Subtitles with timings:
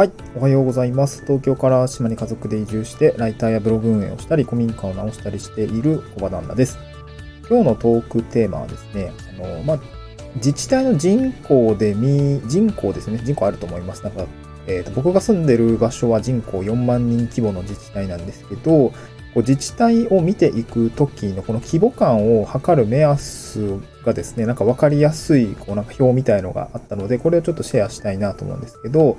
[0.00, 1.26] はい、おはようございます。
[1.26, 6.78] 東京から島に家族で移住して、ライターやブログ運営をしたり、古民家を直したりしている小場旦那です。
[7.50, 9.80] 今日のトークテーマはですね、あの、まあ、
[10.36, 14.02] 自治体の人口で見、人口ですね、人口あると思います。
[14.02, 14.24] なんか、
[14.66, 18.92] えーと、僕が住んでる場所は人口4万人規模の自治体なんですけど、こ
[19.36, 29.18] う自治体を見ていくときのこの規模感を測る目安がですね、なんか分かりやすい、こうなんか表みたいのがあったので、これをちょっとシェアしたいなと思うんですけど、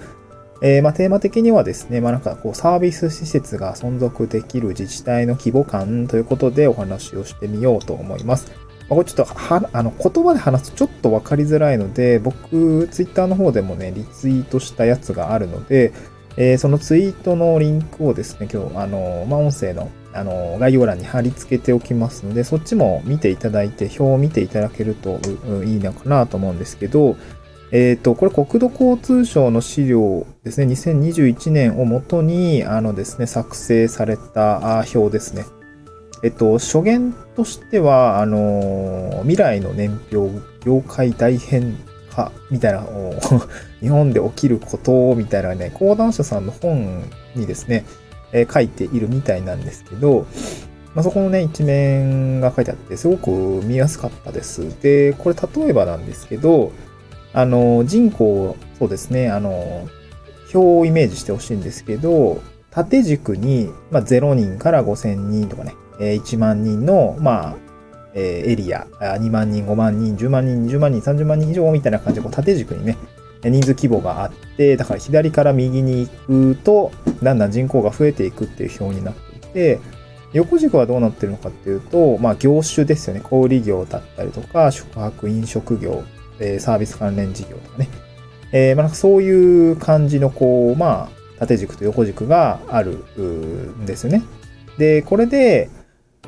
[0.61, 8.52] えー、まあ、テーマ的にはですね、まあ、なんかこうサービス施設が存続できる自治体の規模感ということでお話をしてみようと思います。
[8.88, 15.93] まあ、これちょっとは、あの、言葉で話すとちょっとわかりづらいので、僕、ツイッターの方でもね、リツイートしたやつがあるので、
[16.38, 25.19] えー、そのツイートのリンクをですね、今日、あの、まあ、音声の、あの、概要欄に貼り付けておきますので、そっちも見ていただいて、表を見ていただけると
[25.66, 27.16] いいのかなと思うんですけど、
[27.71, 35.45] えっ、ー、と、これ国土交通省の資料ですね、2021年をもとに、あのですね、作成された表ですね。
[36.23, 41.77] えっと、初言としては、あの、未来の年表、業界大変
[42.14, 42.86] 化みたいな、
[43.80, 47.03] 日本で起きることみたいなね、講談社さんの本
[47.36, 47.86] にですね、
[48.33, 50.25] えー、書いているみたいなんですけど、
[50.94, 53.31] まあ、そこのね、一面が書いてあって、すごく
[53.64, 54.61] 見やすかったです。
[54.81, 56.73] で、これ例えばなんですけど、
[57.33, 59.87] あの、人口、そうですね、あの、
[60.53, 67.55] 表をイメージしてほしいんですけど、縦軸に、まあ、0人から5000人とかね、1万人の、まあ、
[68.13, 72.97] えエリア、2万人、5万人、10万人、20万人、30万人以上みたいな感じで、こう縦軸にね、
[73.43, 76.91] 人数規模があって、だから左から右に行くと、
[77.23, 79.79] だんだん人口が増えていくっていう表になっていて、
[80.33, 83.21] 横軸はどうなってるのかっていうと、まあ業種ですよね。
[83.21, 86.03] 小売業だったりとか、宿泊飲食業、
[86.42, 87.88] えサービス関連事業とかね。
[88.52, 94.23] えー、まあ、そういう感じの、こう、まあ、縦軸と横軸があるんですよね。
[94.77, 95.70] で、これで、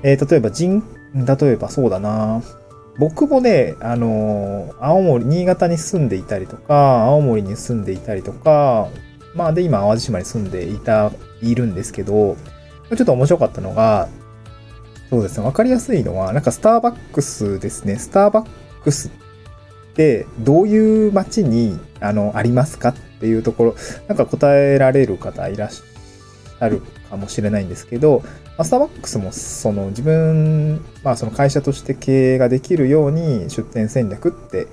[0.04, 0.84] えー、例えば人、
[1.14, 2.42] 例えばそうだな
[2.98, 8.88] 僕もね、あのー、青森、新潟に住んでいたりとか、青森に住んでいたりとか、
[9.36, 11.12] まあで、今、淡路島に住んでいた、
[11.42, 12.38] いるんですけど、
[12.96, 14.08] ちょっと面白かったのが、
[15.10, 17.98] そうですね、わかりやすいのは、なんかスターバックスですね。
[17.98, 18.48] スターバッ
[18.84, 19.12] クスっ
[19.96, 23.76] てどういう街にあのありますかっていうところ、
[24.08, 28.24] なんか答えられる方いらっしゃるかもしれないんですけど、
[28.62, 34.68] スターバックスもその自分、まあその会社として経営ができるように出店戦略って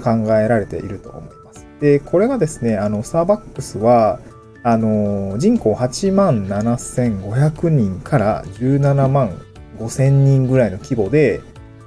[0.00, 1.66] 考えられていると思います。
[1.80, 4.20] で、これがですね、あの、スターバックスは、
[4.62, 9.40] あの、人口8万7500人から17万
[9.78, 11.40] 5000人ぐらいの規模で、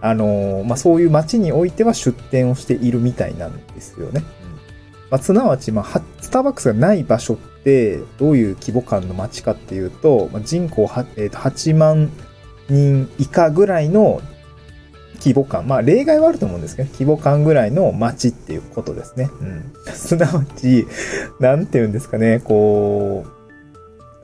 [0.06, 4.24] あのまあ、そういう街においては出店をしているみたいなんですよね。
[4.50, 4.56] うん
[5.10, 12.12] まあ、すなわち、まあ、スターバックスがない場所ってどういう規模感の街かっていうと、まあ、人口は、えー、と8万
[12.70, 14.22] 人以下ぐらいの
[15.20, 15.68] 規模感。
[15.68, 19.30] まあ、例外はあると思うんですけど、規模感ぐらいの街っていうことですね。
[19.42, 19.74] うん。
[19.92, 20.86] すなわち、
[21.40, 23.35] なんて言うんですかね、こう、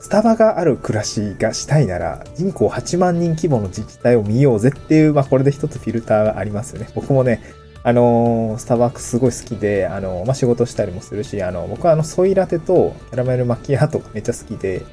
[0.01, 6.89] スタバがある暮らしがしたいなら、人口8万人規模の自治体を見ようぜっていう、まあこれで一つフィルターがありますよね。
[6.95, 7.39] 僕もね、
[7.83, 14.83] あのー、スターバックスすごい好きで、あのー、まあ仕事したりもするし、あの、僕はあの、ソイラテとキャラメルマキアートがめっちゃ好きで、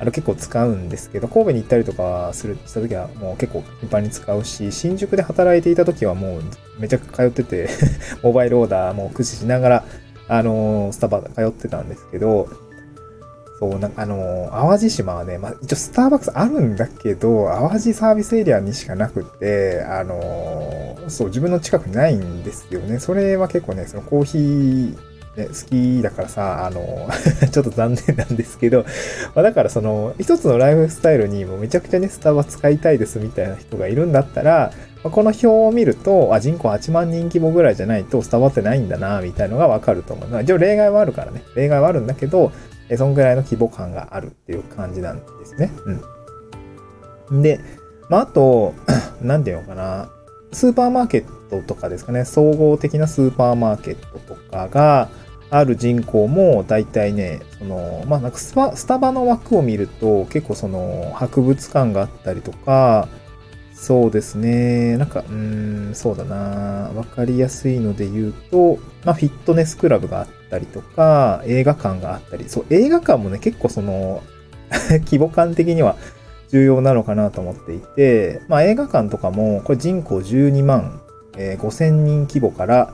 [0.00, 6.42] あの、結構使うんですけど、神戸に行ったりとかする、した時はもう結構頻繁に使うし、新宿で働いていた時はもう
[6.80, 7.68] めちゃくちゃ通ってて
[8.24, 9.84] モバイルオーダーも駆使しながら、
[10.26, 12.48] あの、スタバ通ってたんですけど、
[13.58, 22.98] そう、なんかあの、淡路島はね、まあ一応スターバックスあるんだけど、淡路サービスエリアにしかなくて、あの、そう、自分の近くにないんですよね。
[22.98, 24.96] それは結構ね、そのコーヒー、
[25.36, 27.08] ね、好きだからさ、あの、
[27.52, 28.84] ちょっと残念なんですけど、
[29.34, 34.72] まあ、だからその、一つのライフスタイルにもめちゃくちゃね、スタバ使いたいですみたいな人がいるんだったら、
[35.04, 40.42] まあ、この表を見ると、あ、人口8万人規模ぐらいじゃないとスタバってないんだな、みたいのがわかると思う。
[40.42, 41.42] 一応例外はあるからね。
[41.54, 42.50] 例外はあるんだけど、
[42.88, 45.72] えそんぐらいの規模感があるっていう感じなんですね。
[47.30, 47.42] うん。
[47.42, 47.60] で、
[48.08, 48.74] まあ、あと、
[49.20, 50.10] なんていうのかな。
[50.52, 52.24] スーパーマーケットとかですかね。
[52.24, 55.08] 総合的なスーパーマーケットとかが
[55.50, 63.08] ある人口も大体ね、その、まあ、なんかスパ、スタバの枠を見ると結構その博物館があったりとか、
[63.74, 64.96] そうですね。
[64.96, 66.90] なんか、うーん、そうだな。
[66.94, 74.22] わかりやすいので言うと、まあ、フィットネスクラブがあったりとか、映画館があったり、そう、映画館もね、結構その
[75.04, 75.96] 規模感的には
[76.48, 81.00] 重要なのかなと思っていて、まあ、映画館とかも、これ人口12万、
[81.36, 82.92] えー、5千人規模から、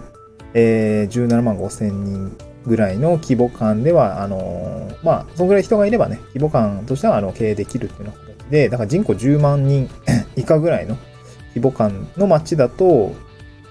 [0.54, 9.88] えー、17万5千人ぐらいの規模感では、あのー、まあ、そのぐらい人がいればね、規模感としては、あの、経営できるっていうような形で、だから人口10万人
[10.36, 10.96] 以下ぐらいの
[11.54, 13.12] 規模感の街だと、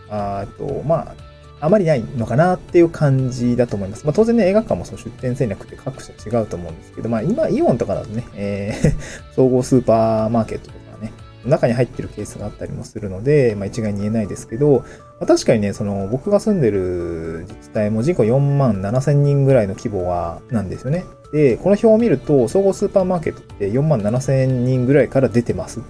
[0.10, 1.16] あと、まあ、
[1.62, 4.04] あまりないのかなっていう感じだと思います。
[4.04, 8.92] まあ、当然ね、映画館もその出店戦略って各社違うと思うんですけど、まあ今、イオンとかだとね、えー
[9.36, 11.14] 総合スーパーマーケットとかね、
[11.46, 14.84] 中に入ってるケースがあったりもするので、まあ一概に言えないですけど、
[15.20, 21.06] まあ、確かにね、その僕が住んでる自治体も人口4万7千人ぐらいの規模は、なんですよね。
[21.32, 25.84] で、この表を見ると、総合スーパーマーケットって4万7千人ぐらいから出てますっ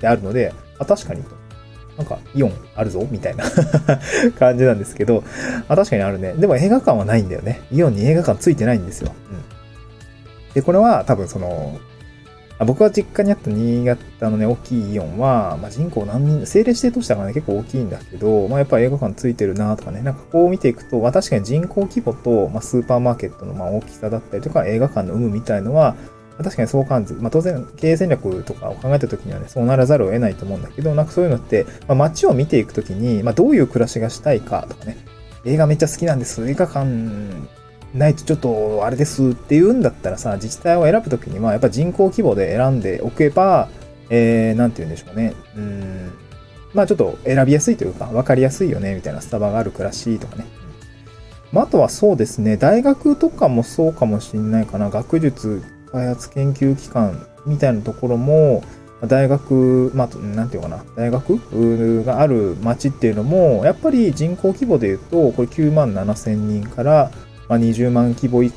[0.00, 1.41] てあるので、あ、確かにと。
[1.98, 3.44] なんかイオンあるぞみたいな
[4.38, 5.24] 感じなんですけど、
[5.68, 6.34] あ、確かにあるね。
[6.34, 7.60] でも映画館はないんだよね。
[7.70, 9.12] イオンに映画館ついてないんですよ。
[9.30, 9.42] うん。
[10.54, 11.78] で、これは多分その、
[12.58, 25.96] あ僕は実家にあった新潟のね、大きいイオンは、まあ、人口何人、政令指定都市だからね、結構大きいんだけど、まあ、やっぱ映画館ついてるなとかね、なんかこう見ていくと、まあ、確かに人口規模と、まあ、スーパーマーケットのまあ大きさだったりとか、映画館の有無みたいのは、
[26.38, 34.96] 確かにそう感じ、まあ、当然経営戦略とかを考えた時にはね、そうならざるを得ないと思うんだけど、なんかそういうのって、まあ、街を見ていくときに、まあ、どういう暮らしがしたいかとかね、
[35.44, 36.86] 映画めっちゃ好きなんです、映画館
[37.94, 43.68] ないとちょっとあれですって言うんだったらさ、自治体を選ぶときには、やっぱ人口規模で選んでおけば、
[44.08, 45.34] えー、なんて言うんでしょうね。
[45.56, 46.12] うん。
[46.74, 50.46] まあちょっと選びやすいというか、わかりやすいよね、みたいなスタバがある暮らしとかね。
[51.52, 54.88] まあ、あとはそうですね、大学とかもそうかもしんないかな。
[54.88, 55.62] 学術
[55.92, 58.64] 開発研究機関みたいなところも、
[59.08, 62.04] 大学、まあ、なんていうかな、大学？
[62.04, 67.10] がある町っていうのも、やっぱり人口規模で言うと、これ9万7千人から、
[67.48, 68.52] まあ、20万規模以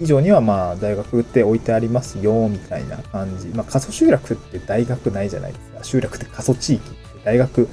[0.00, 3.46] 上には、まあ、大学って置いてありますよ、みたいな感じ。
[3.48, 5.84] まあ、過疎集落って大学ないじゃないですか。
[5.84, 7.68] 集落って過疎地域って大学、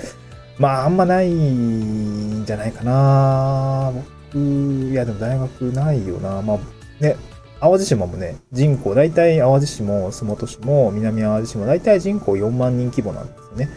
[0.60, 3.92] まあ、あんまないんじゃないかな。
[4.32, 6.44] 僕、いや、でも大学ないよな。
[6.44, 6.60] まあ、
[7.00, 7.16] ね、
[7.62, 13.70] 淡路島もね、人口、大体淡路市も洲本市も南あわじ市も大体人口4万人規模なんですよね。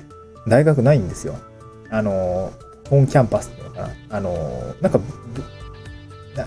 [0.48, 1.34] 大学ないんですよ。
[1.90, 2.50] あの、
[2.88, 3.90] 本キャンパスっていうのかな。
[4.10, 5.00] あの、なんか、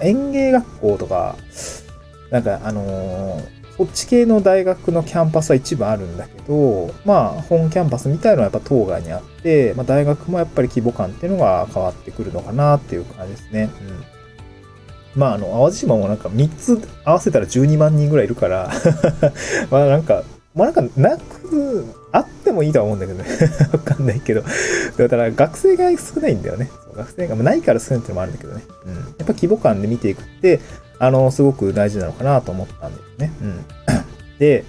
[0.01, 1.35] 園芸学校とか、
[2.31, 3.41] なんかあの
[3.77, 13.69] そっち系の大学のキャンパスは一部あるんだけど、まあ、本キャンパスみたいのはやっぱ都会にあって、まあ、大学もやっぱり規模感っていうのが変わってくるのかなっていう感じですね。
[13.81, 14.16] うん
[15.17, 18.71] まあ、あの、淡路島もなんか3つ合わせたら12万人ぐらいいるから
[19.71, 20.23] まあなんか、
[20.53, 23.29] まあなんか、なく、あってもいいとは思うんだけどね
[23.73, 24.43] わかんないけど
[24.97, 26.69] だから学生が少ないんだよね。
[26.95, 28.63] 学生が、ないから少ないっていうのもあるんだけどね。
[28.85, 28.93] うん。
[28.93, 30.59] やっぱ規模感で見ていくって、
[30.99, 33.31] あの、すごく大事なのかなと思ったんですね。
[33.41, 33.65] うん。
[34.39, 34.63] で、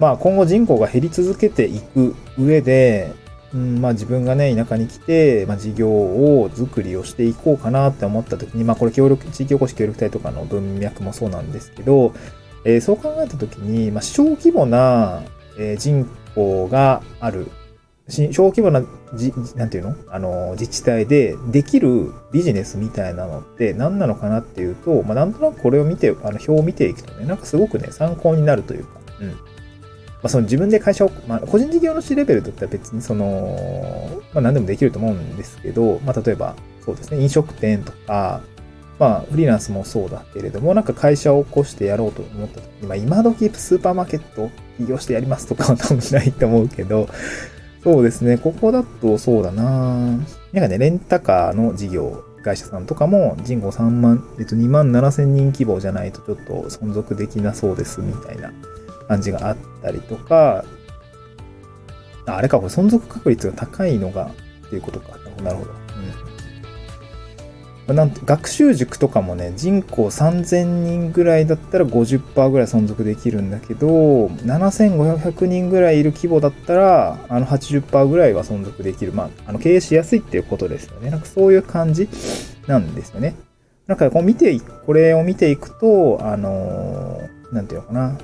[0.00, 3.12] まあ今後人口が減り続けていく上で、
[3.54, 12.12] うん、まあ自分がね、田舎に来て、まあ事業を作りをしていこうかなって思った時に、まあこれ協力、地域おこし協力隊とかの文脈もそうなんですけど、
[12.64, 15.22] えー、そう考えた時に、まあ小規模な、
[15.56, 16.04] えー、人
[16.34, 17.46] 口がある、
[18.08, 18.82] 小規模な、
[19.54, 19.94] なんていうの？
[20.08, 29.36] あの、自治体でできるビジネスみたいなのって何なのかなっていうと、まあなんとなくこれを見て、あの表を見ていくとね、なんかすごくね、参考になるというか、うん。
[30.24, 38.40] まあ、その自分で会社を、まあ、個人事業主レベルだったら別にその、まあ、何でもできると思うんですけど、まあ、例えば、そうですね、飲食店とか、
[38.98, 47.06] まあ、フリーランスもそうだけれども、なんか会社を起こしてやろうと思った時に、まあ、今時スーパーマーケット起業してやりますとかは多分ないと思うけど、
[47.82, 49.62] そうですね、ここだとそうだな。
[49.62, 58.50] なんかね、レンタカーの事業、会社さんとかも人口3万、えっと2万7千人規模じゃないとちょっと存続できなそうですみたいな。
[59.08, 60.64] 感じがあったりとか、
[62.26, 64.30] あれか、これ存続確率が高いのが
[64.66, 65.18] っていうことか。
[65.42, 65.70] なるほど。
[67.88, 67.96] うん。
[67.96, 79.12] なんて学習塾とかもね、人口3000人ぐらいだったら50%ぐらい存続できるんだけど、7500人ぐらいいる規模だったら、あの80%ぐらいは存続できる。
[79.12, 81.10] まあ、あの経営しやすいっていうことですよね。
[81.10, 82.08] なんかそういう感じ
[82.66, 83.34] なんですよね。
[83.86, 88.18] なんかこう見て、これを見ていくと、あのー、なんていうのかな。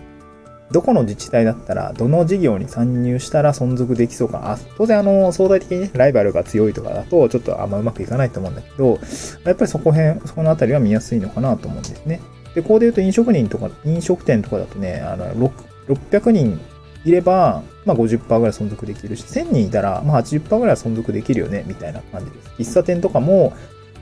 [0.70, 4.52] どこの自治体だったら、どの事業に参入したら存続できそうか。
[4.52, 8.98] あ当然、あの、相対的に、ライバルが強いとかだと、ちょっとあんまうまくいかないと思うんだけど、
[9.44, 12.20] やっぱりそこへん、そのあたりは見やすいのかなと思うんですね。
[12.54, 15.52] で、こうで言うと飲食人とか、飲食店とかだとね、あの、
[15.88, 16.60] 600人
[17.04, 22.70] いれば、まあ50%ぐらい存続できるし、1000人いたら、まあ80%ぐらい存続できるよね、みたいな感じです。
[22.70, 23.52] 喫茶店とかも、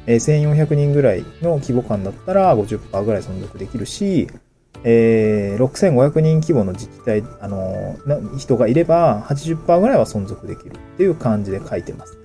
[0.07, 4.29] えー、1400人ぐらいの規模感だったら50%ぐらい存続できるし、
[4.85, 7.97] えー、6500人規模の自治体、あの
[8.37, 12.19] 人がいれば80%ぐらいは存続できるっていう感じで書いてます。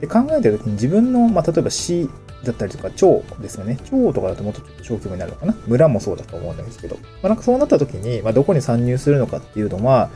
[0.00, 2.08] で考えたときに自分の、まあ、例えば市
[2.44, 3.78] だったりとか、町ですよね。
[3.84, 5.54] 町とかだともっとちょっと小規模になるのかな。
[5.66, 6.96] 村もそうだと思うんですけど。
[6.96, 10.10] まあ、なんかそうなった時に、まあ、どこに参入するのかっていうのは、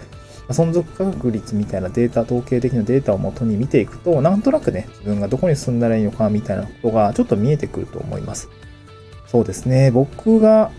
[0.49, 8.49] 存続確率みたいなデータ、統計的なデータを元に見ていくと、なんとなくね、自分がどこに進んだらいいのかみたいなことがちょっと見えてくると思います。
[9.27, 9.91] そうですね。
[9.91, 10.71] 僕が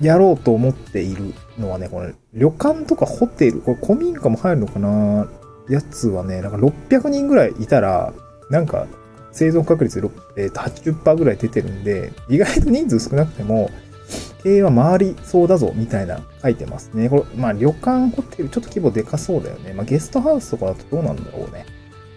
[0.00, 5.28] やろうと思っているのはね、これ、旅館とかホテル、これ古民家も入るのかな？
[5.68, 8.12] やつはね、なんか600人ぐらいいたら、
[8.50, 8.86] なんか
[9.30, 10.00] 生存確率、
[10.36, 13.70] えー、と80%ぐらい出てるんで、意外と人数少なくても、
[14.42, 17.08] 経営は回りそうだぞ、みたいな書いてますね。
[17.08, 19.72] これ、まあ旅館、ホテル、ちょっと規模でかそうだよね。
[19.74, 21.66] まあゲストハウスとかだとどうなんだろうね。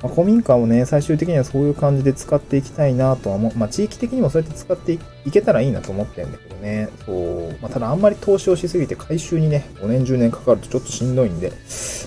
[0.03, 3.57] まあ、古民家をね、最終的にはそういう感じで使っていきたいなとは思う。
[3.57, 6.89] まあ、地域的にもそうやって使っていけたらいいなと思ってるんだけどね。
[7.05, 7.57] そう。
[7.61, 11.51] まあ、ただあんまり投資をしすぎて回収にね、5年10年かかるとちょっとしんどいんで、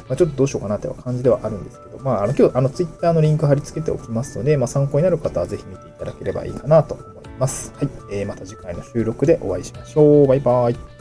[0.09, 7.07] まあ、ちょっとどうしようかなっていう感じではあるんですけど、まあ、あの、今日、あの、ツイッターのリンク貼り付けておきますので、まあ、参考になる方はぜひ見ていただければいいかなと思い
[7.39, 7.73] ます。
[7.79, 7.89] はい。
[8.13, 10.27] えー、また次回の収録でお会いしましょう。
[10.27, 10.96] バイバイ。